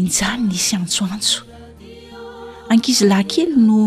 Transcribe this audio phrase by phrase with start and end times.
[0.00, 1.40] injanyny isy antsoantso
[2.72, 3.80] ankizy lahynkely no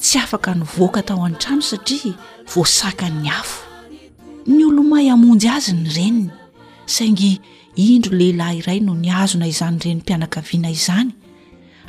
[0.00, 2.14] tsy afaka nyvoaka tao an-trano satria
[2.52, 3.58] voasakan'ny afo
[4.52, 6.30] ny olomaay amonjy azy ny reniny
[6.96, 7.32] saingy
[7.92, 11.10] indro lehilahy iray no ny azona izany irenynn mpianakaviana izany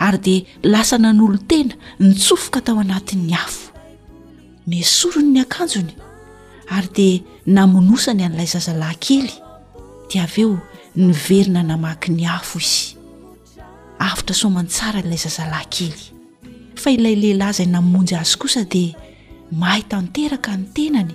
[0.05, 0.41] ary dia
[0.71, 1.75] lasana n'olo tena
[2.05, 3.71] nitsofoka tao anatin'ny afo
[4.67, 5.93] mi sorony ny akanjony
[6.75, 7.19] ary dia
[7.55, 9.33] namonosany an'ilay zaza lahynkely
[10.09, 10.57] di avy eo
[11.05, 12.96] nyverina namaky ny afo izy
[13.99, 16.13] avitra somany tsara ilay zazalahynkely
[16.81, 18.93] fa ilay lehilaza inamonjy azy kosa dia
[19.51, 21.11] mahay tanteraka ny tenany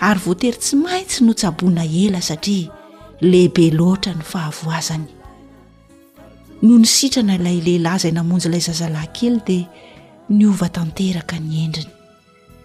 [0.00, 2.70] ary voatery tsy maitsy no tsaboana ela satria
[3.20, 5.06] lehibe loatra ny fahavoazany
[6.62, 9.66] no ny sitrana ilay lehilaza i namonjy ilay zazalahynkely dia
[10.28, 11.90] ny ova tanteraka ny endriny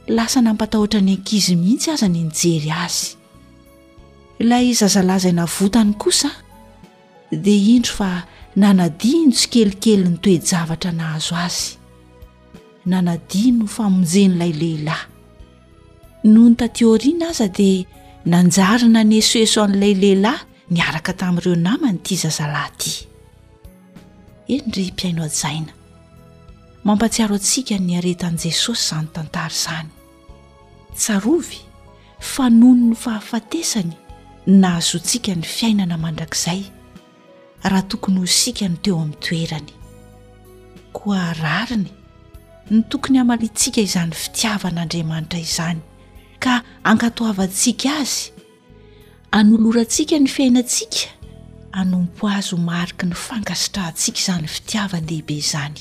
[0.08, 3.16] lasa nampatahoatra ny ankizy mihitsy azy ny nyjery azy
[4.40, 6.30] ilay zazalazai na votany kosa
[7.32, 11.64] dia indro fa nanadino tsy kelikely ny toejavatra nahazo azy
[12.92, 15.04] nanadi no famonjen'ilay lehilahy
[16.34, 17.84] nonytatioriana aza dia
[18.34, 20.40] nanjaryna nesoeso an'ilay lehilahy
[20.76, 22.94] niaraka tamin'ireo namany ity zazalahyty
[24.54, 25.74] eny ry mpiaino adzaina
[26.88, 29.90] mampatsiaro antsika niaretan'i jesosy izany tantara izany
[31.02, 31.58] tsarovy
[32.34, 33.92] fa nony no fahafatesany
[34.64, 36.62] nahazontsika ny fiainana mandrakzay
[37.70, 39.72] raha tokony ho sikany teo amin'ny toerany
[40.98, 41.90] koa rariny
[42.72, 45.80] ny tokony hamalintsika izany fitiavan'andriamanitra izany
[46.44, 46.54] ka
[46.92, 48.20] ankatoavatsika azy
[49.40, 51.02] anolorantsika ny fiainantsika
[51.82, 55.80] anompo azy mariky ny fankasitrantsika izany fitiavany lehibe izany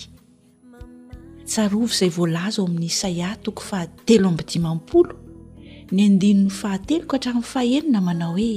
[1.48, 5.12] tsarovy izay voalaza ao amin'ny isaia toko fahatelo ambydimampolo
[5.94, 8.52] ny andinony fahateloko hatranny fahenina manao hoe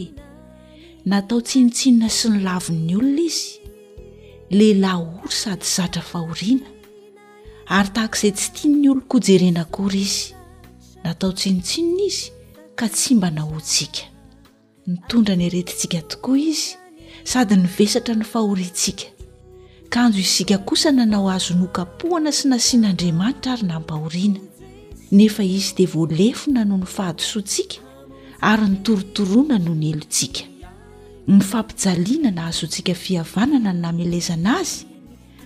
[1.08, 3.62] natao tsinontsinona sy ny lavin'ny olona izy
[4.52, 6.70] lehilahy ory sady zatra fahoriana
[7.78, 10.28] ary tahakaizay tsy tian ny olono kojerena akory izy
[11.04, 12.26] natao tsinontsinona izy
[12.78, 14.04] ka tsy mba nahoantsika
[14.88, 16.70] nitondra ny aretintsika tokoa izy
[17.32, 19.06] sady nivesatra ny fahoriantsika
[19.92, 24.42] ka njo isika kosa nanao azo nokapohana sy nasian'andriamanitra ary nampahoriana
[25.18, 27.76] nefa izy dia voalefona noho ny fahadosoantsika
[28.50, 30.42] ary nytorotoroana noho ny helintsika
[31.28, 34.86] ny fampijaliana na hazoantsika fihavanana ny namelezana azy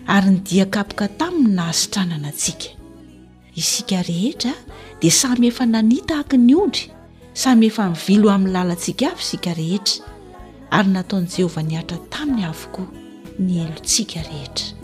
[0.08, 2.70] ary ny diakapoka taminy na hazitranana antsika
[3.56, 4.52] isika rehetra
[5.02, 6.92] dia samy efa nanita haky ny ondry
[7.34, 10.06] samy efa nivilo amin'ny lalantsika avy isika rehetra
[10.72, 12.90] ary nataon'i jehova nihatra taminy avokoa
[13.40, 14.76] ny elontsika rehetrai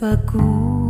[0.00, 0.87] فكو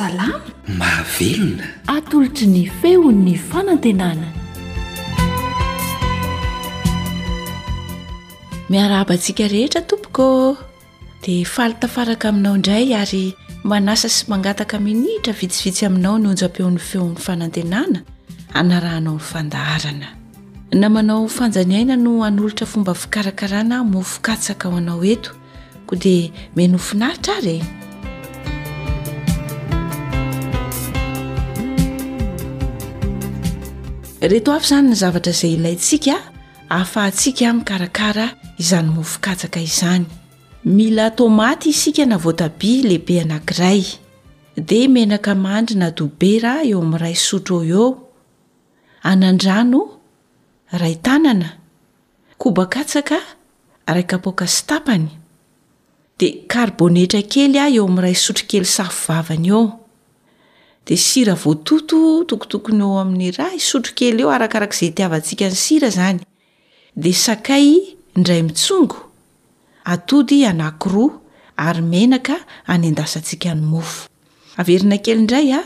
[0.00, 0.40] alam
[0.78, 4.28] mahavelona atolotra ny fehon'ny fanantenana
[8.70, 10.54] miarahabantsika rehetra tompoko
[11.24, 18.00] dia falitafaraka aminao indray ary manasa sy mangataka minihitra vitsivitsy aminao ny onjam-peon'ny feon'ny fanantenana
[18.54, 20.08] anaraanao nyfandaharana
[20.80, 25.30] namanao fanjanyaina no anolotra fomba fikarakarana mofikatsaka ao anao eto
[25.86, 27.62] koa dia menofinaritra rey
[34.28, 36.12] reto afo izany ny zavatra izay ilayntsika
[36.68, 38.26] ahafahantsiaka mikarakara
[38.60, 40.04] izany mofokatsaka izany
[40.64, 43.84] mila tomaty isika navoatabia lehibe anankiray
[44.68, 47.88] dia menaka mahandry na dobera eo amin'iray sotro eo eo
[49.02, 49.82] anandrano
[50.80, 51.56] ray tanana
[52.38, 53.16] kobakatsaka
[53.86, 55.08] araikapoka stapany
[56.18, 59.77] dia karbonetra kely a eo amin'iray sotro kely safivavany eo
[60.88, 61.98] de sira voatoto
[62.30, 66.18] tokotokony eo amin'ny ra isotro kely eo arakarak'izay itiavantsika ny sira zany
[67.04, 67.66] de sakay
[68.16, 68.96] indray mitsongo
[69.94, 71.10] atody anakiroa
[71.66, 72.36] ary menaka
[72.72, 75.60] any andasantsika ny mofoeaydyaia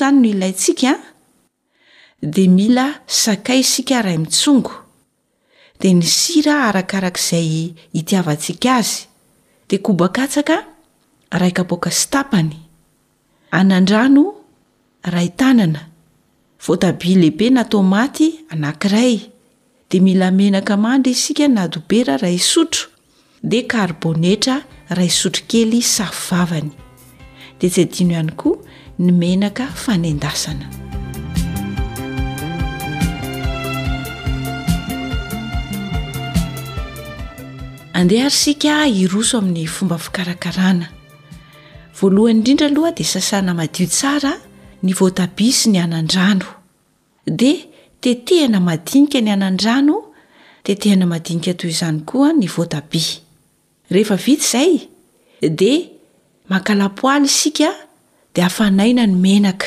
[0.00, 2.86] zany noiaisde mila
[3.24, 4.72] sakay sika ray mitsongo
[5.82, 7.48] de ny sira arakarak'izay
[8.00, 10.56] itiavatsika azyd
[11.30, 12.56] raika boka stapany
[13.50, 14.34] anandrano
[15.04, 15.80] ra itanana
[16.66, 19.20] voatabia lehibe natomaty anankiray
[19.90, 22.88] dia mila menaka mandry isika nadobera ray sotro
[23.42, 26.72] dia karbônetra ray sotro kely safivavany
[27.60, 28.58] dea tsy adino ihany koa
[28.98, 30.66] ny menaka fanendasana
[37.92, 40.97] andeh ary sika iroso amin'ny fomba fikarakarana
[42.00, 44.32] voalohany indrindra aloha dia sasana madio tsara
[44.86, 46.46] ny voatabia sy ny anan-drano
[47.26, 47.58] dea
[48.00, 49.96] tetehina madinika ny anandrano
[50.64, 53.02] tetehina madinika toy izany koa ny voatabi
[53.90, 54.72] rehefa vita izay
[55.58, 55.88] dia
[56.48, 57.70] makalapoaly isika
[58.34, 59.66] dea afanaina ny menaka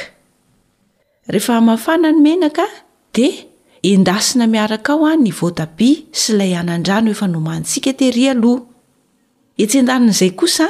[1.28, 2.66] rehefa mafana ny menaka
[3.14, 3.28] de
[3.94, 8.62] endasina miaraka ao a ny voatabia sy lay anan-drano efa nomanotsika tehry aloha
[9.60, 10.68] etsen-dananaizay kosa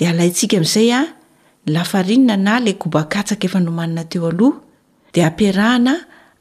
[0.00, 1.00] de alayntsika min'izay a
[1.74, 4.58] lafarinna na la kobakataka efa nomanina teo aloha
[5.14, 5.94] de ampiahana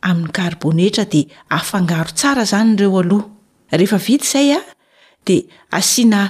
[0.09, 1.21] amin'ny arbonetra de
[1.57, 3.25] afangaro tsara zany reo aloha
[3.79, 4.57] rehefa vit zaya
[5.25, 5.35] de
[5.79, 6.21] asiana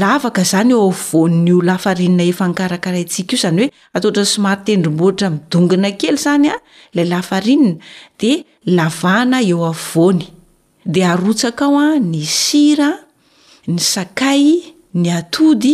[0.00, 6.54] lavaka zany eo avonnio lafarinna efa nkarakarantsika iozany oe atoray somarytendrombotra midongna ely zanya
[6.96, 7.78] lalan
[8.18, 8.22] d
[8.76, 10.24] lavahana eo avony
[10.92, 12.90] de arotsaka ao a ny sira
[13.72, 14.42] ny sakay
[14.94, 15.64] ny atod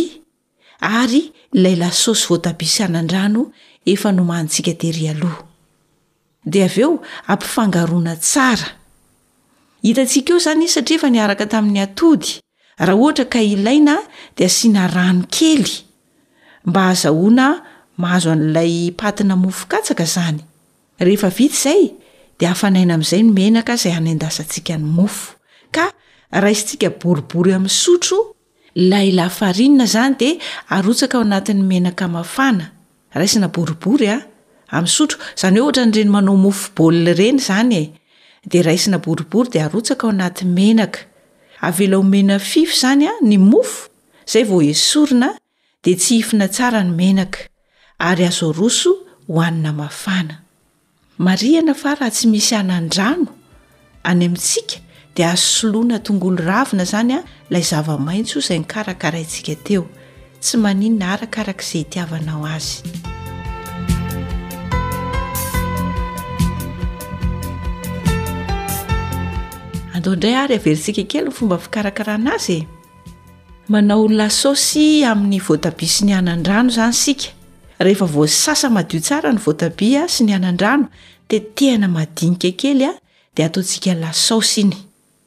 [0.81, 3.51] ary nlaylasosy voatabisy anandrano
[3.85, 5.37] efa nomanontsika dery aloh
[6.53, 6.91] dia av eo
[7.29, 8.71] ampifangarona tsara
[9.85, 12.31] hitantsika eo izany satria efa niaraka tamin'ny atody
[12.79, 13.95] raha ohatra ka ilaina
[14.37, 15.69] dia asiana rano kely
[16.65, 17.47] mba hahazahoana
[17.97, 20.41] mahazo an'ilay patina mofokatsaka izany
[21.05, 21.81] rehefa vity izay
[22.39, 25.33] dia hahafanaina amin'izay nomenaka izay hanandasantsika ny mofo
[25.75, 25.85] ka
[26.31, 28.17] ra isi ntsika boribory amin'ny sotro
[28.75, 30.35] lailayfarinina izany dia
[30.75, 32.71] arotsaka ao anatin'ny menaka mafana
[33.15, 34.23] raisina boribory a ah,
[34.77, 37.93] amin'y sotro izany hoe ohatra nyreny manao mofo baolina ireny zany e
[38.51, 40.99] dia raisina boribory dia arotsaka ao anatyy menaka
[41.67, 43.87] avela homena fify izany a ah, ny mofo
[44.31, 45.29] zay vao esorina
[45.83, 47.39] dia tsy ifina tsara ny menaka
[47.99, 48.91] ary azo roso
[49.27, 50.35] hohanina mafana
[55.15, 59.83] dea asoloana tongolo ravina zany a ilay zava-maitso izay nykarakaraintsika teo
[60.41, 62.89] tsy maninona arakarak' zay itiavanao azya
[75.11, 80.87] ain'y voatabi sy ny aandrano zany shevosasa aio tsara ny voatabia sy ny ano
[81.27, 82.91] titeana manika keya
[83.35, 83.75] diatanlsa
[84.61, 84.65] i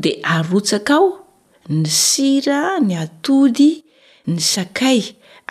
[0.00, 1.08] dia arotsaka ao
[1.68, 3.70] ny sira ny atody
[4.26, 5.00] ny sakay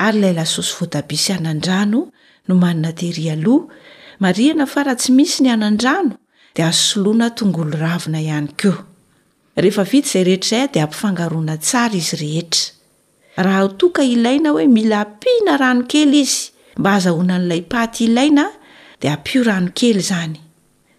[0.05, 1.99] ary layla saosy voatabisy anandrano
[2.47, 3.65] no manina tehry aloha
[4.23, 6.13] mariana fa ra tsy misy ny anan-drano
[6.55, 8.75] dia aosoloana tongolo ravina ihany keo
[9.63, 15.57] rehefa vita izay rehetraya dia ampifangarona tsara izy rehetra raha hotoka ilaina hoe mila ampiana
[15.57, 18.45] rano kely izy mba haza hoana n'ilay paty ilaina
[19.01, 20.39] dia ampio rano kely izany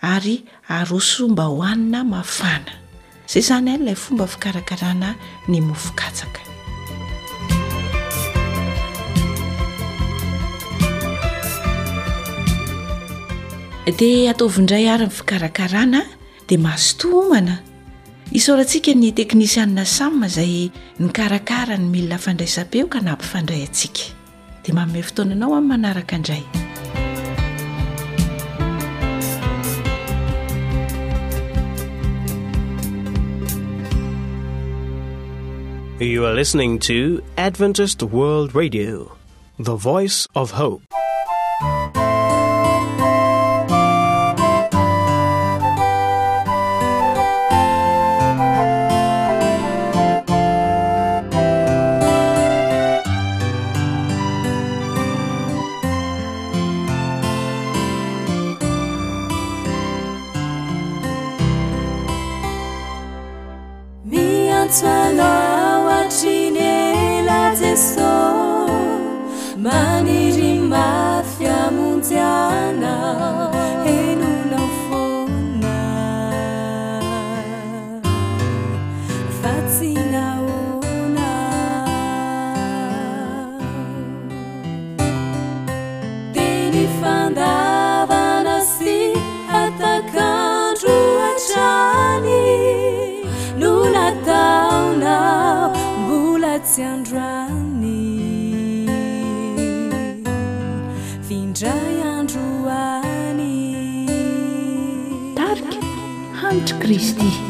[0.00, 2.70] ary arosomba hohanina mafana
[3.26, 6.42] say sany ailay fomba fikarakarana ny mofokatsaka
[13.98, 16.00] dia ataovindray ary ny fikarakarana
[16.46, 17.58] dia masotomana
[18.30, 20.70] isaorantsika ny teknisianna samyma izay
[21.02, 24.14] ny karakara ny milina fandraisam-peo ka naampifandray atsika
[24.62, 26.67] dia manomey fotoananao amin'n manaraka indray
[36.04, 39.10] you are listening to adventised world radio
[39.58, 40.80] the voice of hope
[106.88, 107.47] رستي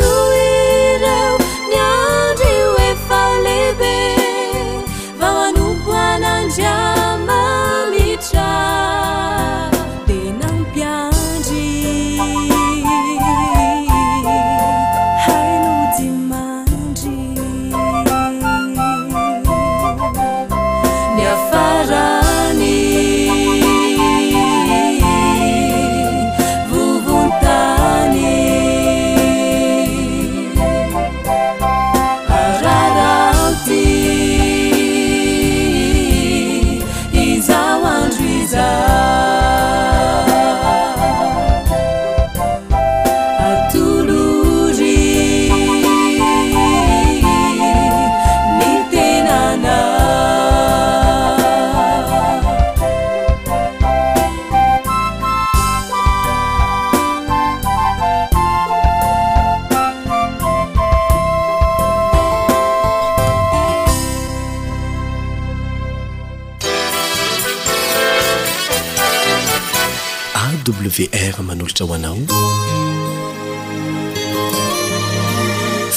[70.69, 72.17] wr manolotra hoanao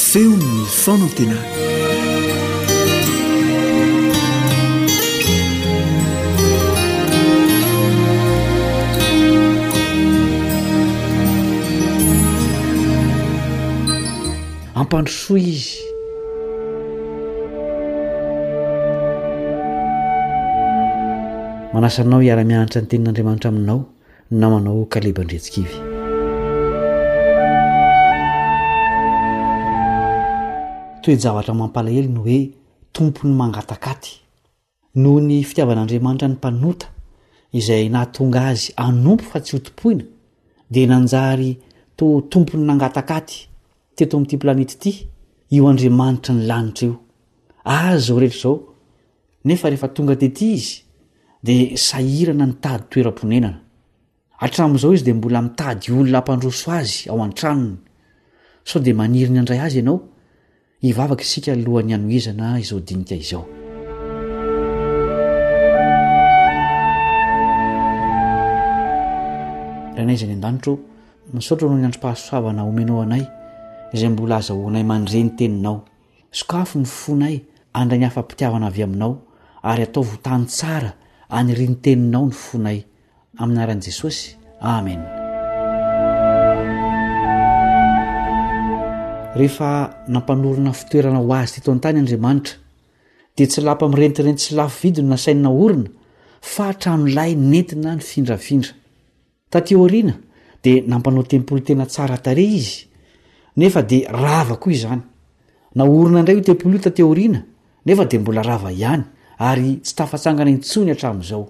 [0.06, 1.38] feony ny fonan tena
[14.82, 15.74] ampandrosoa izy
[21.74, 23.80] manasanao hiara-miaanitra ny tenin'andriamanitra aminao
[24.32, 25.72] na manao kalebandretsikivy
[31.04, 32.40] toejavatra mampalaheliny hoe
[32.92, 34.12] tompony mangatakaty
[34.96, 36.88] noho ny fitiavan'andriamanitra ny mpanota
[37.52, 40.04] izay nahatonga azy anompo fa tsy hotompoina
[40.72, 41.58] de nanjary
[41.96, 43.48] to tompony nangatakaty
[43.96, 45.08] teto am''ity planety ty
[45.52, 46.96] io andriamanitra ny lanitra io
[47.66, 48.60] ay zao retra zao
[49.46, 50.82] nefa rehefa tonga tety izy
[51.44, 53.63] de sahirana nytady toera-ponenana
[54.44, 57.78] atramo'izao izy de mbola mitady olona hampandroso azy ao an-tranony
[58.68, 60.02] sao de maniri ny andray azy ianao
[60.84, 63.46] hivavaka sika alohan'ny anoizana izao dinika izao
[69.96, 70.76] ranay izy any an-danitro
[71.34, 73.24] misaotra hno ny androm-pahasoavana omenao anay
[73.96, 75.80] izay mbola azahonay mandre ny teninao
[76.32, 77.36] sokafo ny fonay
[77.80, 79.22] andrany hafampitiavana avy aminao
[79.64, 80.92] ary atao votany tsara
[81.30, 82.80] anyri nyteninao ny fonay
[83.38, 85.00] aminaran' jesosy amen
[89.36, 92.56] rehefa nampanorona fitoerana ho azy ty toantany andriamanitra
[93.38, 95.90] de tsy lampa mirentirenty sy laf vidino nasainyna orina
[96.54, 98.72] fa atranolahy nentina ny findrafindra
[99.50, 100.14] tateoriana
[100.64, 102.86] de nampanao tempoly tena tsara tare izy
[103.60, 105.02] nefa de rava ko i zany
[105.76, 107.40] naorina indray io tempoly io tateoriana
[107.86, 109.04] nefa de mbola rava ihany
[109.38, 111.46] ary tsy tafatsangana itsony atramn'izao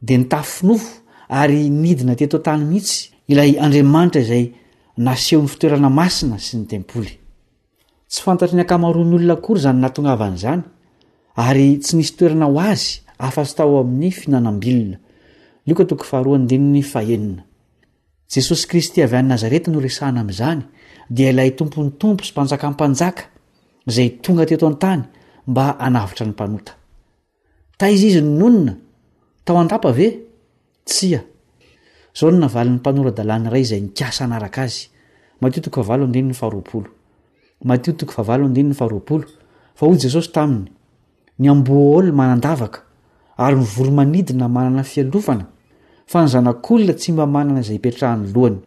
[0.00, 4.52] de nytaffinofo ary nidina teto antany mihitsy ilay andriamanitra izay
[4.96, 7.12] naseho 'ny fitoerana masina sy ny tempoly
[8.10, 10.62] tsy fantatry ny akamaroan'olonakory zany natonga avan'zany
[11.36, 19.16] ary tsy nisy toerana ho azy afa-tsy tao amin'ny fihinanambionakto aharn diny aheajesosy kristy avy
[19.20, 20.62] anynazareta noresahana am'zany
[21.16, 23.22] dia ilay tomponytompo sy mpanjakanpanjaka
[23.94, 25.02] zay tonga teto an-tany
[25.48, 26.34] mba anavitra nyi
[30.88, 31.20] tsia
[32.18, 34.80] zao no navalyn'ny mpanoradalàny ray zay nasaaa azy
[35.42, 39.28] matotava dinny ahaoaoomatotoko aval dnnyfaroaolo
[39.78, 40.66] fa hoy jesosy taminy
[41.40, 42.78] ny amboalna manandavaka
[43.44, 45.44] ary mivoromanidina manana fialofana
[46.10, 48.58] fa ny zanak'olona tsy mba manana zay petrahany lohany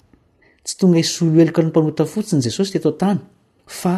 [0.66, 3.20] tsy tonga isoloeloka ny mpanota fotsiny jesosy ttotany
[3.82, 3.94] fa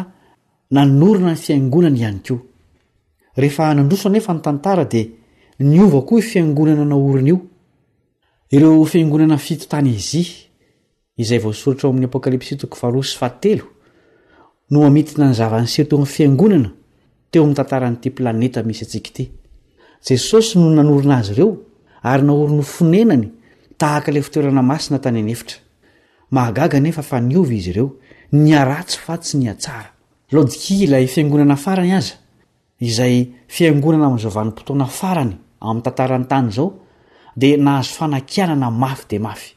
[0.74, 5.02] nanorona ny fiangonany ihany kioheadrosonefa ny tanta de
[5.72, 7.38] nyova koa i fiangonana naorina io
[8.54, 10.30] ireo fiangonana fito tany izia
[11.22, 13.64] izay voasorotra ao amin'ny apokalipsy toko faharosy fatelo
[14.70, 16.70] no mamitina ny zavany setoany fiangonana
[17.30, 19.24] teo ami' tantaran'ity planeta misy atsika ty
[20.06, 21.48] jesosy no nanorona azy ireo
[22.10, 23.24] ary naorony finenany
[23.80, 25.56] tahakala fotoerana masina tany anefitra
[26.36, 27.88] maagaga nefa fa niova izy ireo
[28.46, 29.90] nyaratso fatsy ny atsara
[30.34, 32.14] lodki lay fiangonana farany aza
[32.90, 33.14] izay
[33.56, 35.32] fiangonana amzovanympotoana farany
[35.68, 36.70] amn'ny tantarany tany zao
[37.36, 39.54] de nahazo fanakianana mafy de mafy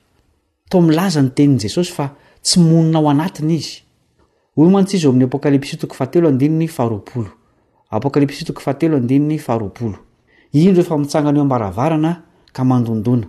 [0.73, 2.05] oaza nyenesosy fa
[2.43, 7.29] tsy oninaao anatiyisamn'y apôalpsy to atelo dinny aroolo
[7.91, 9.95] apôsy tokatelo andinny aroolo
[10.61, 12.11] inroefa mitsangana eo amaravarana
[12.55, 13.27] ka mandondona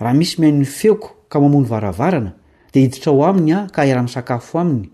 [0.00, 2.32] raha misy mainy feoko ka mamony varavarana
[2.74, 4.88] deiditra o aminya ka irahanysakafo aminy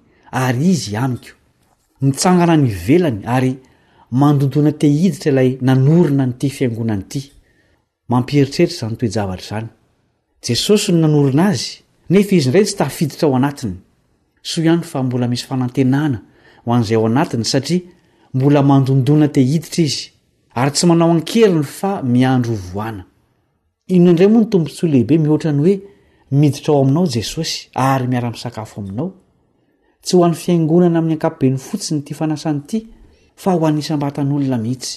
[5.65, 5.75] yna
[6.27, 7.23] nty fiaonanyy
[8.11, 9.69] mampieritreritra zany toejavatra zany
[10.47, 11.69] jesosy no nanorona azy
[12.13, 13.75] nefa izy ndrany tsy tafiditra ao anatiny
[14.43, 16.19] soa ihany fa mbola misy fanantenana
[16.65, 17.83] ho an'izay ao anatiny satria
[18.35, 20.03] mbola mandondona te hiditra izy
[20.55, 23.05] ary tsy manao ankeriny fa miandro hovoana
[23.95, 25.77] inony indray moa ny tombontsy a lehibe mihoatrany hoe
[26.41, 29.11] miditra ao aminao jesosy ary miara-misakafo aminao
[30.05, 32.79] tsy ho an'ny fiaingonana amin'ny ankapobeny fotsiny ty fanasanyity
[33.43, 34.93] fa ho anyisambatan'olona mihitsy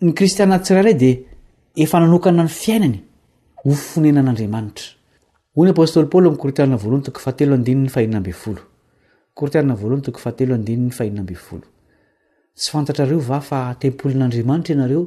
[0.00, 1.12] ny kristiana tsira ray de
[1.82, 2.98] efa nanokaa ny fiainany
[3.64, 4.84] hofonenan'andriamanitra
[5.56, 7.00] hoy ny apôstlyoly' otiotiathaoo
[12.56, 15.02] tsy fantatrareo va fa tempolin'andriamanitra ianareo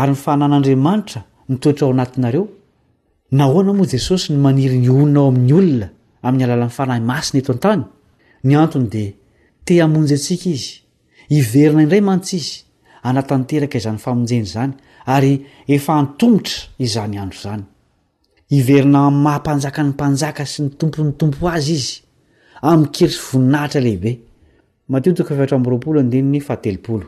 [0.00, 2.44] ary ny fahnan'andriamanitra nitoetra ao anatinareo
[3.38, 5.88] na hoana moa jesosy ny maniry ny onina ao amin'ny olona
[6.28, 7.82] amin'ny alalan'nyfanahy masiny eto an-tany
[8.44, 9.04] ny antony de
[9.64, 10.72] te hamonjy antsika izy
[11.34, 12.52] hiverina indray mantsy izy
[13.08, 14.72] anatanteraka izany famonjeny zany
[15.06, 17.64] ary efa antonotra izany andro zany
[18.58, 21.94] iverina ay mahampanjakan'ny mpanjaka sy ny tompo ny tompo azy izy
[22.70, 24.12] amin'nykery sy voninahitra lehibe
[24.88, 27.02] matooaoo yateooo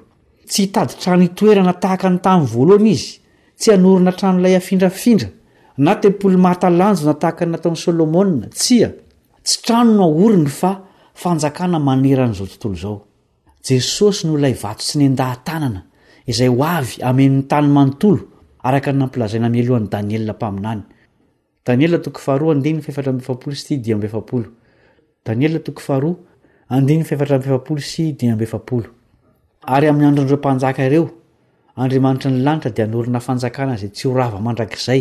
[0.49, 3.11] tsy hitady trano itoerana tahaka ny tany voalohany izy
[3.59, 5.29] tsy hanorina tranoilay afindrafindra
[5.85, 8.91] na tempolo mahatalanjo na tahaka nataon'ny sôlômona tsi a
[9.47, 10.71] tsy trano no aoriny fa
[11.23, 12.97] fanjakana maneran'izao tontolo zao
[13.67, 15.81] jesosy no lay vato sy ny ndahatanana
[16.29, 18.19] izay ho avy amen'ny tany manontolo
[18.69, 20.83] araka nampilazaina milohan'ny daniel mpaminany
[21.67, 24.45] daniela toko faroa andin ny fefatra mbeefapolo sy ty diambefapolo
[25.25, 26.11] daniela toko faro
[26.77, 28.87] andinny fefatra ambeefapolo sy di ambeefaolo
[29.77, 31.07] ary amin'ny androndreo mpanjaka ireo
[31.81, 35.01] andriamanitra ny lanitra de anorina fanjakana zay tsy orava mandrakzay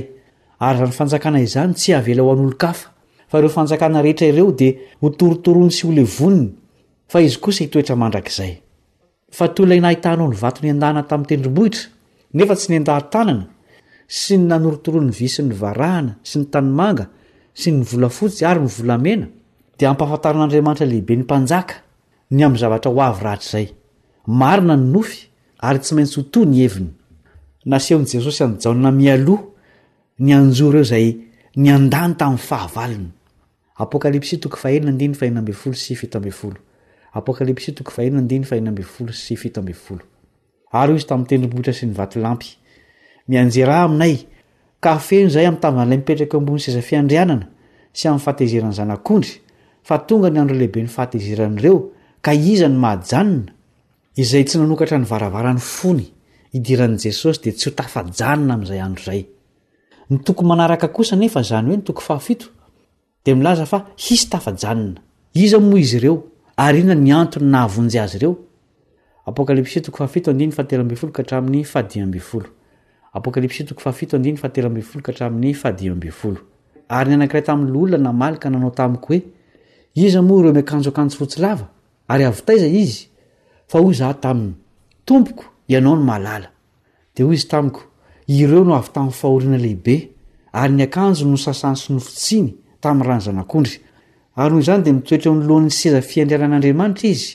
[0.60, 2.90] ary zany fanjakana izany tsy avela ho an'olo kafa
[3.30, 4.70] fa ireo fanjakana rehetra ireo de
[5.02, 8.54] ho torotorony sy le vonnyiysoetraadrazay
[9.36, 11.82] toanahitahnaao nyvatony an-dana tam'y tendrombohitra
[12.38, 13.46] nefa tsy nyndahtanana
[14.18, 17.06] sy ny nanorotoroany vysny varahana sy ny tananga
[17.60, 19.28] sy nyvolafotsy arynyvolamena
[19.80, 21.66] de ampahafantaran'andriamanitra lehibeny manjaa
[22.36, 25.20] ny am' zavrahoaatrayina nynofy
[25.68, 31.08] ary tsy maintsy oto ny evinyasehon jesosy oao ny aeoay
[31.64, 32.14] ny dany
[35.20, 36.54] tanyahaay
[37.18, 40.02] apôkalipsy toko fahinany fahinaambfolo sy fito ambfolo
[40.72, 42.48] ary oy izy tam'ytendroboitra sy ny vaty lampy
[43.30, 44.14] mianjerah aminay
[44.84, 47.48] ka feno zay am'y tavan'lay mipetraky ho ambon'ny saza fiandrianana
[47.98, 49.34] sy am'y fahatezeran'zanak'ondry
[49.88, 51.78] fa tonga ny andro lehibe 'ny fahatezeran'reo
[52.26, 53.52] ka izany mahajanona
[54.22, 56.06] izay tsy nanokatra ny varavarany fony
[56.58, 59.22] idiran' jesosy de tsy ho tafajanona am'zay andro zay
[60.12, 62.46] ny toko manaraka kosa nefa zany hoe ny toko fahafito
[63.26, 65.00] de milaza fa hisy tafajanona
[65.44, 66.16] iza oa izy reo
[66.58, 68.32] ary iona ny antony nahavonjy azy ireo
[69.26, 69.78] apôkalam'ny
[75.64, 76.38] ado
[76.98, 79.20] ary ny anankiray tamin'ny lolona na malyka nanao tamiko hoe
[80.06, 81.66] izy moa ireo amiakanjo akanjo fotsi lava
[82.12, 83.02] ary avytaiza izy
[83.70, 84.54] fa oy zah tami'ny
[85.08, 86.50] tompoko ianao no malala
[87.16, 87.82] de hoy izy tamiko
[88.28, 89.96] ireo no avy tami'ny fahoriana lehibe
[90.54, 92.50] ary ny akanjo no sasansy nofotsiny
[92.82, 93.78] tami'ny rahany zanak'ondry
[94.46, 97.30] nho zany de mitoetra nlohan'ny seza fiandrianan'andriamanitra izy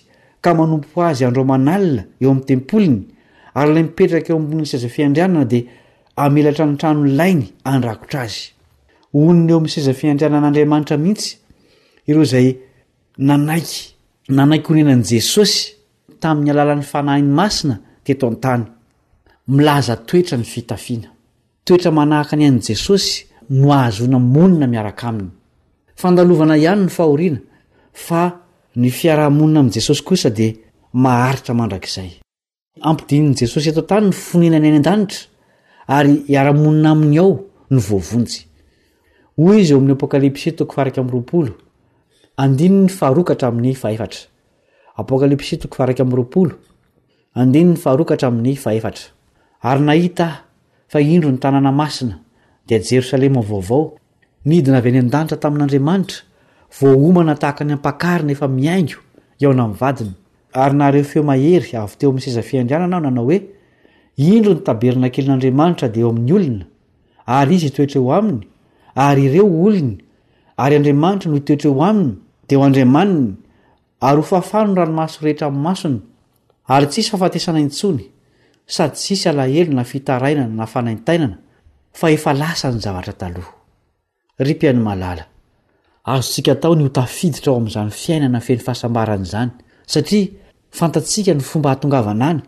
[0.44, 2.98] ka manompo azy andromanalina eo am'ny tempoliny
[3.58, 5.58] ary lay mipetraka eo ambony seza fiandrianana de
[6.24, 8.44] amelatra ny tranolainy andrakotra azy
[9.22, 11.28] onny eo amn'nyseza fiandrianan'andriamanitra mihitsy
[12.10, 12.48] ireo zay
[13.28, 13.66] nanai
[14.38, 15.58] nanaik onenan' jesosy
[16.22, 17.74] tamin'ny alalan'ny fanahin'ny masina
[18.06, 18.64] teto antany
[19.56, 21.08] ilaza toetra ny fitafiana
[21.66, 23.12] toetra manahaka anyan'jesosy
[23.60, 25.32] no ahazona monina miaraka aminy
[26.02, 27.40] fandalovana ihany ny fahoriana
[28.06, 28.22] fa
[28.80, 30.46] ny fiaraha-monina amin' jesosy kosa de
[31.04, 32.10] maharitra mandrakizay
[32.90, 35.26] ampidinin'ny jesosy eto tany ny foninany any an-danitra
[35.98, 37.32] ary iara-monina amin'ny ao
[37.72, 38.40] ny voavonsy
[39.46, 41.52] oy izy eo amin'ny apokalipsy toko faraky am'y roapolo
[42.44, 44.22] andiny ny faharokatra amin'ny fahefatra
[45.02, 46.54] apokalipsy toko farak am' roapolo
[47.40, 49.10] andinyny faharokatra amin'ny fahefatra
[49.70, 50.38] ary nahita ah
[50.92, 52.16] fa indro ny tanàna masina
[52.68, 53.82] dia jerosalemavaovao
[54.44, 56.22] nidina avy any an-danitra tamin'n'andriamanitra
[56.80, 58.98] voomana tahaka ny ampakarina efa miaingo
[59.50, 60.12] ona m'vadiny
[60.52, 63.38] ary nahareo feo mahery avy teo amn'nysezafiandrianana aho nanao hoe
[64.34, 66.64] indro ny tabernakelin'andriamanitra de eo amin'ny olona
[67.38, 68.40] ary izy itoetreo aminy
[69.06, 69.92] ary ireo olony
[70.64, 72.12] ary andriamanitra noho itoetreo aminy
[72.48, 73.26] de o andriamaniny
[74.08, 75.98] ary o fafa no ranomasorehetra a'masony
[76.74, 78.02] ary tsisy fahafatesana intsony
[78.74, 81.36] sady tsisy alahelo na fitaainana naanatainana
[81.94, 83.61] e lasany zavatra taoha
[84.44, 85.24] ry mpiany malala
[86.04, 89.50] azotsika tao ny ho tafiditra ao amn'izany fiainana feny fahasambarany zany
[89.92, 90.28] satria
[90.78, 92.40] fantatsika ny fomba hatongavana aany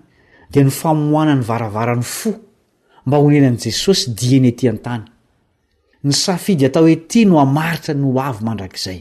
[0.52, 2.32] de ny famohanany varavara ny fo
[3.06, 5.04] mba honenan' jesosy diany ety an-tany
[6.04, 9.00] ny safidy atao hoe ty no amaritra ny o avy mandrakizay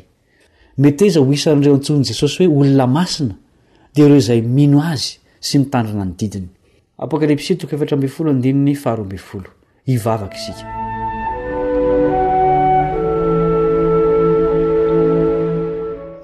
[0.78, 3.36] meteza ho isan'n'ireo antsony jesosy hoe olona masina
[3.96, 6.50] dea ireo zay mino azy sy mitandrina ny didiny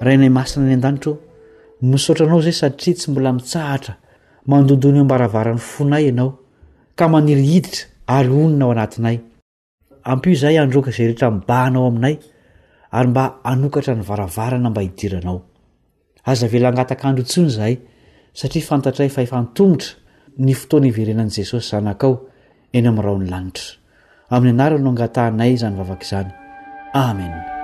[0.00, 1.12] raha inay masina ny an-danitra
[1.92, 3.94] misaotranao zay satria tsy mbola mitsahatra
[4.50, 6.30] mandondony io ambaravarany fonay ianao
[6.98, 7.82] ka manirihiditra
[8.16, 9.16] ary oninao anatinay
[10.12, 12.14] ampio zay androka zay rehetra mibahanao aminay
[12.96, 15.38] ary mba anokatra ny varavarana mba hidiranao
[16.30, 17.74] azavela angatakandro intsiny zay
[18.40, 19.90] satria fantatray fahefantonotra
[20.44, 22.12] ny fotoana iverenan' jesosy zanakao
[22.76, 23.66] eny ami'nrao ny lanitra
[24.34, 26.30] amin'ny anara no angatanay zany vavaka izany
[27.04, 27.59] amena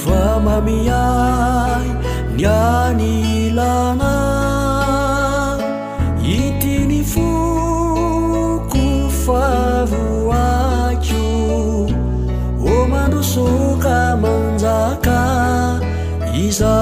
[0.00, 1.88] famamiai
[2.38, 4.12] nyanylana
[6.36, 8.84] itiny foko
[9.24, 11.26] favoakyo
[12.76, 15.20] omandro soka maonjaka
[16.44, 16.74] iza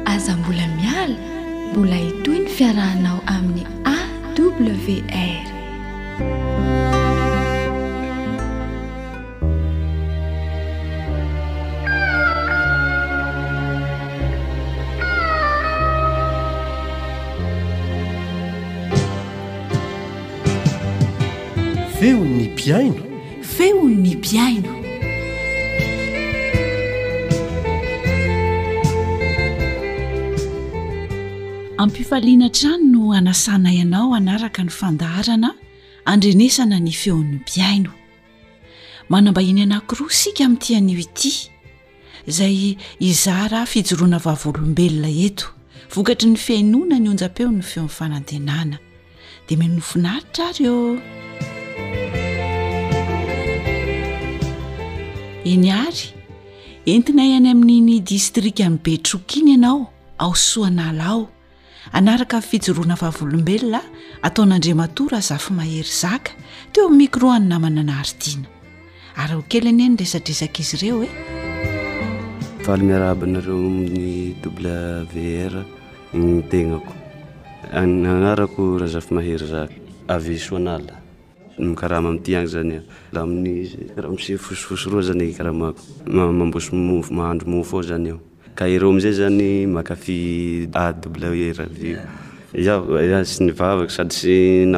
[0.07, 1.17] aza mbola miala
[1.73, 5.67] mbola hitoy ny fiarahanao amin'ny awr
[22.15, 23.03] nny baino
[23.55, 24.73] feony ny biaino
[31.81, 35.51] aminpifaliana trany no anasana ianao anaraka ny fandaharana
[36.11, 37.91] andrenesana ny feon'ny biaino
[39.13, 41.33] manam-ba hiny anankiroa sika amin'ntian'io ity
[42.31, 42.57] izay
[43.09, 45.47] izaraha fijoroana vavolombelona eto
[45.95, 48.77] vokatry ny fiainoana ny onjam-peon ny feomn'ny fanandenana
[49.49, 50.79] dia minofinaritra ary eo
[55.53, 56.07] eny ary
[56.93, 59.79] entina iany amin'n'ny distrik amin'ny be trokiny ianao
[60.25, 61.21] ao soanala ao
[61.99, 63.81] anaraka fijoroana vavolombelona
[64.29, 66.33] ataon'andrimatora zafy mahery zaka
[66.73, 68.49] teo 'ny micro an namana anaarydiana
[69.23, 71.13] ary okely nieny lesadresaka izy ireo e eh?
[72.67, 75.55] valymiarahabanareo ny w r
[76.21, 76.93] ny tegnako
[77.81, 79.75] agnarako raha zafy mahery zaka
[80.15, 80.95] avy soanala
[81.59, 82.81] ikaramaty ay zanyla
[83.15, 88.13] amrahms fosifoso ro zanykrahamaomambosomf e, mahandro mofo ao zany
[88.61, 91.97] oaereoazay zanyafyaayy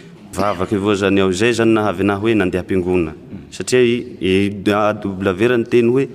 [0.33, 3.13] ivavaky avao zany aho zay zany nahavynahy hoe nandeha m-pingona
[3.51, 3.81] satria
[5.41, 6.05] vernyteny hoe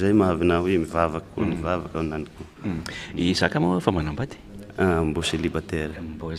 [0.00, 1.26] zay mahavynaho mivavaky
[5.12, 6.32] koaakombo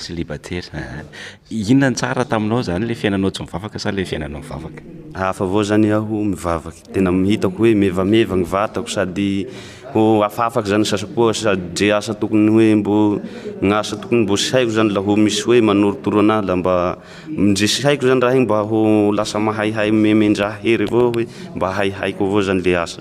[1.51, 4.81] eiattao zanyle fiainanaotsy mivavak l fianaao iaak
[5.29, 9.47] afavao zany aho mivavaky tena mihitakohoe mevameva nyvatako sady
[9.93, 13.19] ho afaafaky zany sasoasa re asa tokony hoe mbo
[13.61, 16.97] nasa tokony mbo sy haiko zany laho misy hoe manortoronahamba
[17.29, 18.79] iesyhaioany haymbaho
[19.17, 21.67] lasamahayhayeheyaomba
[22.01, 22.91] aikoaoaohazao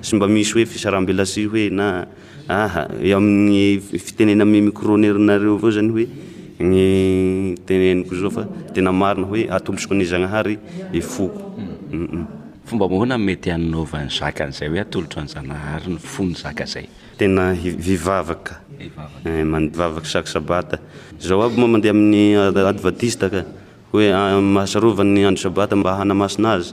[0.00, 1.86] sy mba misy oe fisarambelasi hoe na
[2.48, 2.82] aha
[3.18, 6.04] amiy fitenena a micronerinareo avao zany hoe
[6.70, 6.76] ny
[7.66, 10.56] teneniko zao fa tenamarina hoe atolosiko ny zagnahary
[10.92, 11.66] eokbanyzazay
[14.50, 14.82] zaay
[15.74, 17.56] onyzzaytena
[17.86, 20.76] vivavakamanvavaky saksabata
[21.26, 22.38] zao aby moa mandeha amin'ny
[22.70, 23.44] advetistka
[23.92, 26.72] hoemahasarovany andro sabata mba hanamasinazy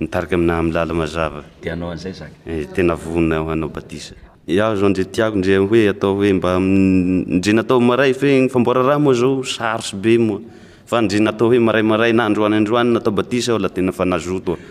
[0.00, 4.12] ainalala azaatoaanao bs
[4.46, 9.14] ia za e tiako ne hoe atao he mbanre natao maray fey fambora rah moa
[9.14, 10.40] zao sarosy be moa
[10.86, 14.62] fa nde natao oe marayaray naadroayndroanyata batisa a la tena fanazotozay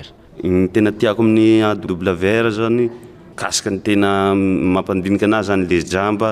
[0.00, 0.02] a
[0.72, 2.90] tena tiako amin'ny aoblevr zany
[3.34, 4.34] kaikatena
[4.74, 6.30] mampandinika anay zanyle ramba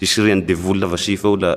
[0.00, 1.56] isyriany de vol lavasifao la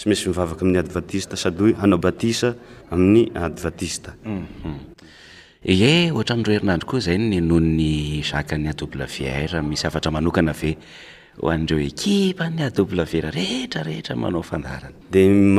[0.00, 2.54] sy misy mivavaky amin'ny adatist sady ho hanao batisa
[2.90, 4.18] amin'ny aistrn'yrisyaoraad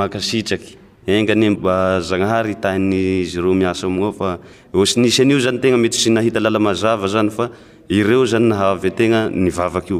[0.01, 0.77] makasitraky
[1.17, 1.75] engan mba
[2.09, 4.29] zanahary tain' izy reo miasa amignaofa
[4.81, 7.45] os nisy anio zanytegna mety sy nahita lalamazava zany fa
[7.97, 9.99] ireo zany nahavy tegna nivavaky io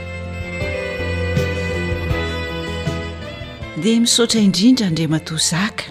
[3.81, 5.83] dia misaotra indrindra andremato zaka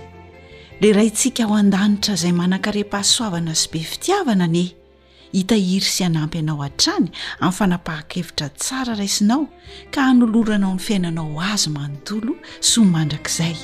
[0.81, 4.63] la iray ntsika ho an-danitra izay manan-kareh-pahasoavana sy be fitiavana ani
[5.37, 9.43] hitahiry syanampy anao ha-trany amin'ny fanapahakevitra tsara raisinao
[9.93, 12.33] ka hanoloranao ny fiainanao azy manontolo
[12.71, 13.55] somy mandrakizay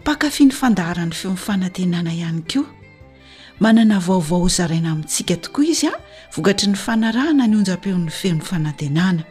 [0.00, 2.64] mpakafy ny fandaharany feon'ny fanantenana ihany koa
[3.60, 5.94] manana vaovao hzaraina amintsika tokoa izy a
[6.36, 9.24] vokatry ny fanarahana ny onjam-peon'ny feon'ny fanantenana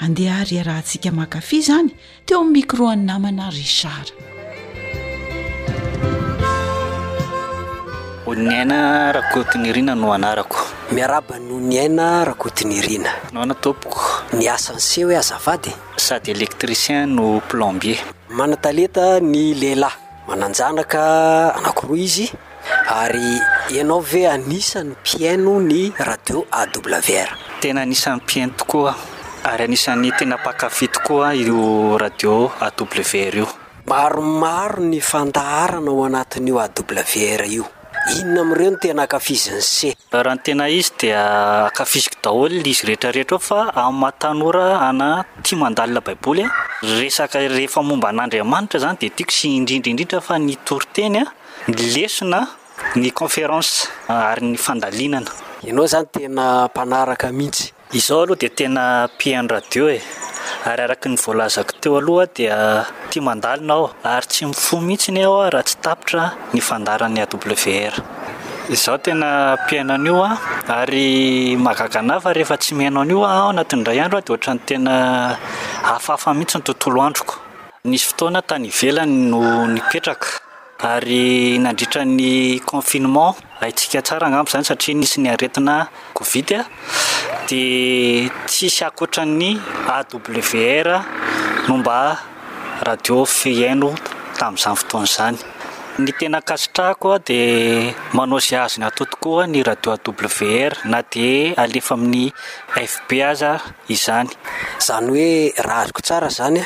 [0.00, 1.90] andeha aryarahantsika mahakafy zany
[2.26, 4.16] teo amin'ny micro any namana risara
[8.24, 10.64] honyaina rakotinyrina no anarako
[10.94, 14.04] miaraba no ny aina rakotinyrina nao natopoko
[14.36, 17.96] ny asany se e aza vady sady elektricien no plombier
[18.28, 19.96] manataleta ny lehilahy
[20.28, 21.00] mananjanaka
[21.58, 22.26] anakiroa izy
[23.00, 23.28] ary
[23.74, 27.28] ianao ave anisan'ny pieno ny radio a ue vr
[27.60, 28.92] tena anisan'ny pien tokoa
[29.48, 33.48] ary anisan'ny tena pakafy tokoa io radio a uevr io
[33.88, 37.64] maromaro ny fandahrana ao anatin'io a ue wr io
[38.18, 42.86] inona amireo no tena akafiziny ce raha ny tena izy dia akafizika daholo na izy
[42.86, 46.42] rehetrarehetra o fa a' matanora ana tia mandalina baiboly
[46.84, 51.26] e resaka rehefa momba n'andriamanitra zany de tiako sy indrindraindrindra fa ny toriteny a
[51.70, 52.40] ny lesina
[52.96, 55.30] ny conférence ary ny fandalinana
[55.66, 59.98] ianao zany tena mpanaraka mihitsy izao aloha di tena piein radio e
[60.70, 62.56] ary araky ny voalazako teo aloha dia
[63.10, 66.22] tia mandalina ao ary tsy mifo mihitsiny aho a raha tsy tapitra
[66.54, 67.94] ny fandarany a ew r
[68.74, 69.28] izaho tena
[69.60, 70.30] mpiainana io a
[70.82, 71.08] ary
[71.66, 74.94] magaganafa rehefa tsy miaina ana ioa ao anatin idray andro aho de ohatra ny tena
[75.90, 77.34] hafaafa mihitsy ny tontolo androko
[77.90, 79.40] nisy fotoana tany ivelany no
[79.74, 80.28] nypetraka
[80.82, 85.76] ary nandritra ny confinement aitsika tsara agnabo zany satria nisy ny aretina
[86.16, 86.60] covidya
[87.48, 87.62] di
[88.48, 89.50] tsisy akotra ny
[89.96, 90.88] awr
[91.68, 91.98] no mba
[92.86, 93.90] radio fano
[94.38, 95.38] tami'izany fotoan'zany
[96.02, 97.38] ny tena kasitrakoa di
[98.16, 102.24] manao zy azony atotokoa ny radio a wr na di alefa amin'ny
[102.92, 103.52] fb aza
[103.94, 104.30] izany
[104.86, 105.28] zany hoe
[105.66, 106.60] raha azoko tsara zany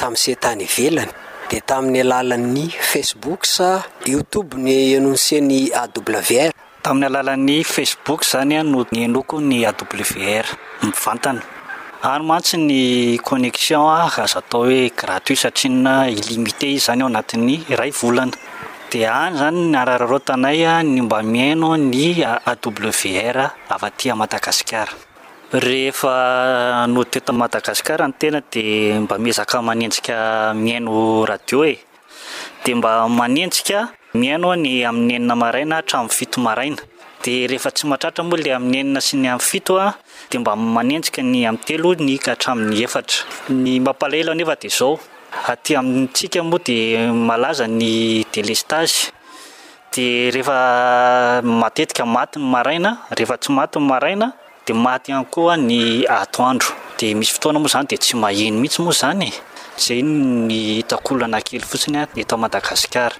[0.00, 1.12] tamin'ny setany velany
[1.50, 3.70] de tamin'ny alala'ny facebook sa
[4.12, 6.50] youtube ny enonsie ny awr
[6.84, 10.46] tamin'ny alalan'ny facebook zany a no nyenoko ny awr
[10.84, 11.40] mivantana
[12.12, 12.80] anymantsy ny
[13.28, 18.36] connexion a azo atao hoe gratuit satriana illimité izy zany ao anatin'ny ray volana
[18.90, 23.36] de any zany nararorotanay a nyomba miaino ny awr
[23.76, 24.92] avatya madagasikara
[25.52, 31.78] rehefa no teeta madagasikara ny tena de mba mezaka manensika miaino radioe
[32.64, 33.84] de mba aekami
[34.56, 41.00] ny amnyeina aaina atrany fito ainarefa tsy araraoala a sny ayidembaeay
[46.36, 46.58] amy
[48.30, 48.48] teo ny
[50.26, 54.32] arameaheoekamatny ana rehefa tsy matiny maraina
[54.68, 55.78] de maty any koa ny
[56.18, 59.28] atoandro de misy fotoana moa zany de tsy maheny mihitsy moa zany
[59.84, 60.14] zay iny
[60.48, 63.16] ny hitakolo anakely fotsinya tao madagasikara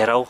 [0.07, 0.25] r ao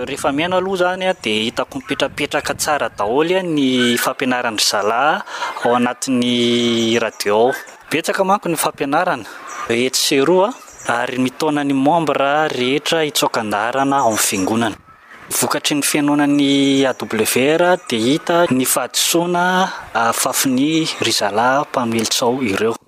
[0.00, 5.24] rehefa miaina aloha zanya de hitako mpetrapetraka tsara daholya ny fampianaran'ny ry zaah
[5.64, 7.52] ao anat'ny radio ao
[7.92, 10.52] petsaka manko ny fampianaranaehetseroa
[10.88, 22.78] ary mitonany mambra rehetra itadaana omngoanvokany fianonany able ver dehita ny fahasoaafafiny ryzaahmpametsao ieok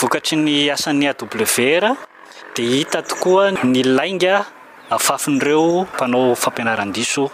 [0.00, 4.46] vokatyny asan'y auble verdeittooa ny lainga
[4.90, 7.24] afafinyreo mpanao fampianarandiso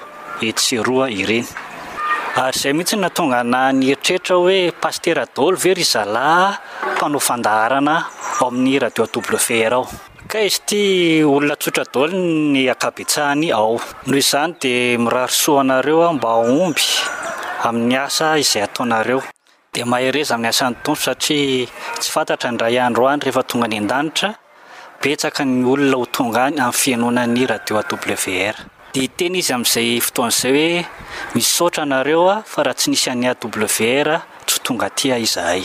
[0.49, 1.47] etseroa ireny
[2.45, 7.97] aryzay mihitsy natongana yritreitra hoe pasterdôl verizampanao fandarana
[8.45, 9.87] o amin'ny radio ouble fer ao
[10.31, 10.83] ka izy ty
[11.35, 12.13] olona tsotradôl
[12.53, 13.75] ny akabetsahany ao
[14.09, 14.73] noho zany de
[15.05, 16.29] mirarosoa anareo mba
[16.61, 16.85] omby
[17.69, 18.07] amin'ny a
[18.45, 21.39] izayataoaeodza amiy aanyoo satia tsy
[22.15, 24.31] fatata nray androanyrehfatonga ny andaa
[25.03, 28.57] petsaka ny olona ho tongany amin'ny fianonan'ny radioa wr
[28.95, 30.87] de teny izy am'izay fotoan'izay hoe
[31.37, 34.09] misotra anareo a fa raha tsy nisy any a wr
[34.47, 35.63] tsy tonga tia izahay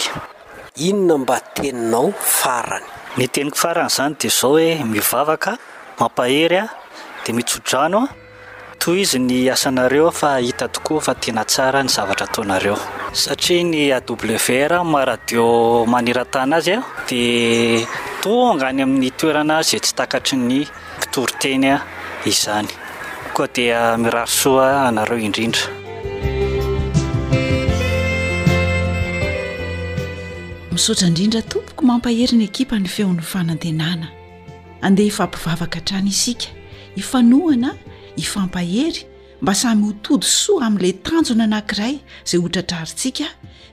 [0.87, 2.07] inona mba teninao
[2.39, 5.51] farany ny teniky farany zany de zao hoe mivavaka
[5.99, 6.65] mampahery a
[7.25, 8.01] de mitsodrano
[8.81, 12.75] to izy ny asanareo fa hita tokoa fa tena tsara ny zavatra tonareo
[13.13, 17.85] satria ny a uewr ma radio maniratana azy a di
[18.23, 20.65] tonga any amin'ny toerana zy tsy takatry ny
[20.99, 21.77] pitorytenya
[22.25, 22.67] izany
[23.33, 25.61] koa dia mirarosoa anareo indrindra
[30.73, 34.09] misotra indrindra tompoko mampaheriny ekipa ny feon'ny fanantenana
[34.81, 36.49] andeha ifampivavaka htrany isika
[36.95, 37.75] ifanohana
[38.17, 39.05] ifampahery
[39.41, 41.93] mba samy hotody soa amin'ilay tanjona anankiray
[42.25, 43.25] izay otratra arintsika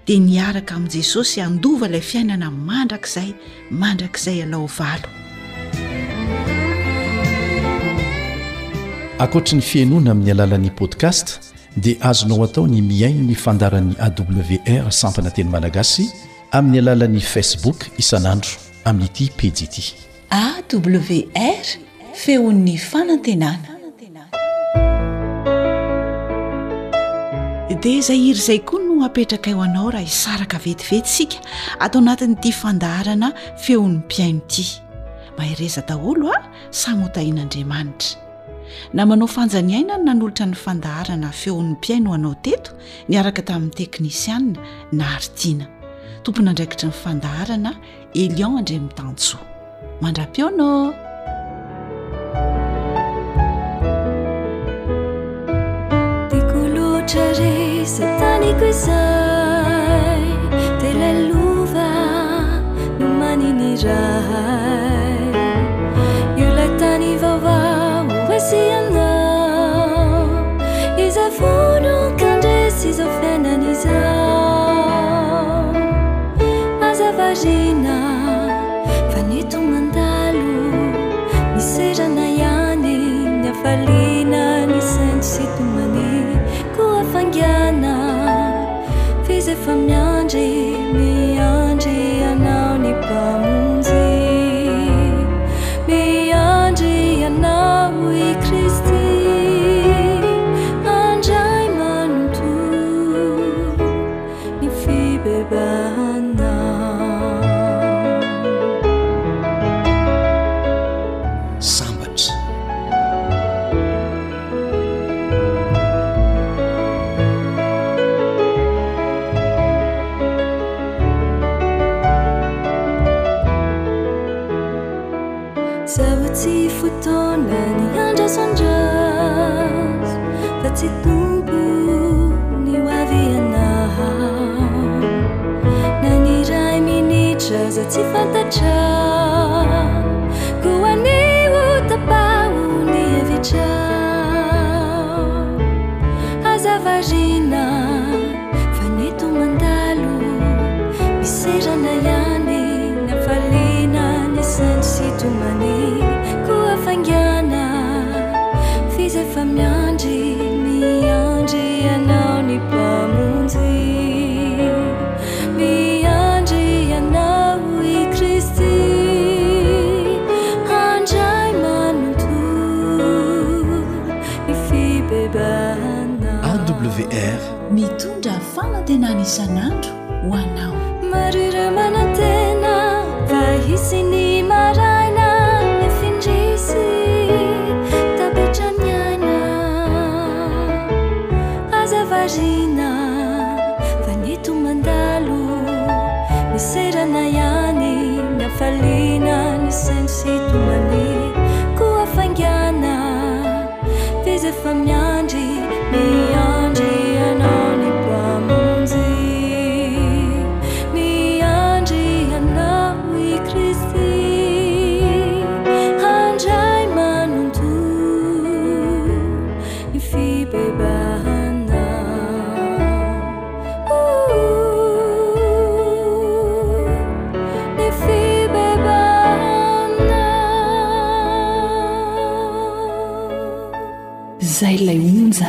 [0.06, 3.30] dia niaraka amin'i jesosy andova ilay fiainana mandrakizay
[3.70, 5.08] mandrakizay alaovalo
[9.18, 11.28] ankoatra ny fiainoana amin'ny alalan'ni podcast
[11.76, 16.04] dia azonao hatao ny miaino ny fandaran'ny awr sampana teny malagasy
[16.52, 18.50] amin'ny alalan'ny facebook isanandro
[18.84, 19.84] amin'n'ity piji ity
[20.30, 21.64] awr
[22.14, 23.76] feon'yfaateaa
[27.96, 31.36] ezay iry izay koa no apetraka eo anao raha hisaraka vetivetysika
[31.84, 33.28] atao anatiny itia fandaharana
[33.64, 34.66] feonom-piaino ity
[35.38, 36.44] mahereza daholo a ah,
[36.82, 38.14] samotahian'andriamanitra
[38.94, 42.70] na manao fanjaniaina na ny olotra ny fandaharana feon'nom-piaino oanao teto
[43.08, 44.58] niaraka tamin'ny teknisianna
[44.98, 45.66] na haritiana
[46.24, 47.70] tompony andraikitry ny fandaharana
[48.24, 49.42] elion andriami'nytansoa
[50.02, 50.86] mandra-peonoo
[57.88, 58.94] stani quisi
[60.80, 61.88] tela luva
[63.20, 64.96] maniniجah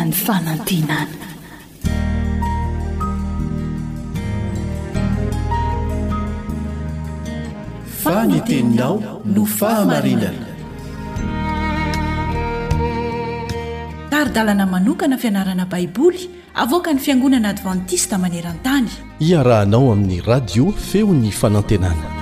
[0.08, 1.06] yfanantenana
[8.04, 10.46] faniteninao no fahamarinana
[14.10, 18.90] tarydalana manokana fianarana baiboly avoaka ny fiangonana advantista maneran-tany
[19.32, 22.19] iarahanao amin'ny radio feony fanantenana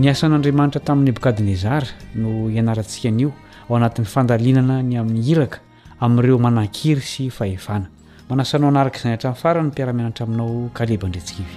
[0.00, 1.88] ny asan'andriamanitra tamin'ny ebokadnezara
[2.22, 3.30] no ianaratsikan'io
[3.68, 5.58] ao anatin'ny fandalinana ny amin'ny hiraka
[6.04, 7.88] amin'ireo manan-kiry sy fahevana
[8.30, 11.54] manasanao anaraka izany hatrain'ny farany ny mpiaramianatra aminao kalebandretsikaivy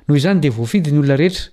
[0.08, 1.53] noho izany dia voafidy ny olona reetra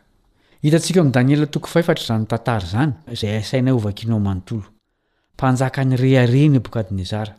[0.63, 4.63] hitantsika ny daniela toko faefatra zany tantary zany izay asaina ovakinao manontolo
[5.35, 7.33] mpanjaka ny rehareny bokadnyzara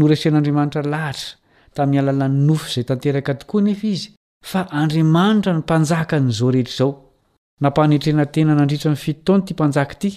[0.00, 1.28] noresen'andriamanitra lahatra
[1.74, 4.08] tamalalanynofo zay tanteraka tokoa nefa izy
[4.52, 6.92] fa andriamanitra ny mpanjaka nyzao rehetra izao
[7.60, 10.10] nampanetrena tena nandritra ny fitotaoana ty mpanjaka ity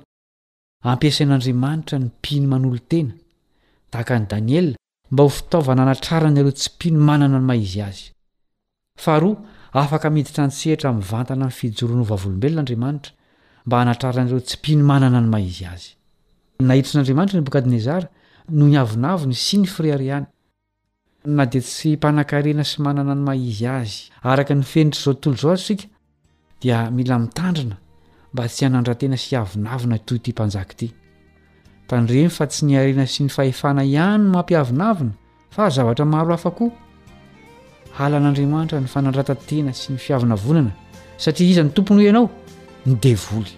[0.90, 3.14] ampiasain'andriamanitra ny mpiny manolo tena
[3.90, 4.66] tahaka ny daniel
[5.12, 8.04] mba ho fitaovana anatraranyireo tsy mpiny manana ny maizy azy
[9.04, 9.34] faharoa
[9.80, 13.12] afaka miiditra antsehitra mivantana in'nyfijoronovavolombelona andriamanitra
[13.66, 15.88] mba hanatraranaireo tsy mpiny manana ny maizy azy
[16.68, 18.06] nahitra n'andriamanitra nebokadnezara
[18.56, 20.26] no nyavonavony sy ny fireariana
[21.36, 23.96] na dia tsy mpanan-karena sy manana ny maizy azy
[24.30, 25.86] araka nyfenitr' zao tontolo zao sika
[26.60, 27.76] dia mila mitandrina
[28.34, 30.88] mba tsy anandrantena sy avinavina toy ty mpanjaka ity
[31.86, 35.14] tanyreny fa tsy niarina sy ny fahefana ihanyn mampiavinavina
[35.54, 36.72] fa zavatra maro hafa koa
[37.98, 40.72] halan'andrimanitra ny fanandratantena sy ny fiavina vonana
[41.16, 42.26] satria izany tompony hoy ianao
[42.86, 43.54] ny devoly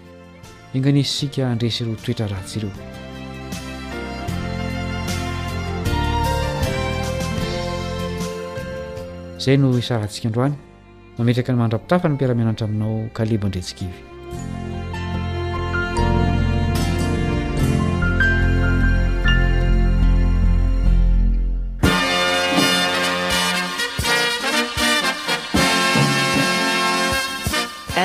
[0.77, 2.71] engani sysika ndresy ro toetra ratsy ireo
[9.45, 10.55] zay no isarantsika androany
[11.17, 13.99] mametraka ny mandrapitafa ny mpiaramianatra aminao kalebo ndretsikivy